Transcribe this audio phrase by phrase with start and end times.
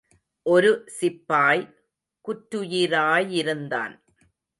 [0.45, 1.61] ஒரு சிப்பாய்
[2.25, 3.95] குற்றுயிராயிருந்தான்.